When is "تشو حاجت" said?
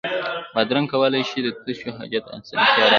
1.65-2.25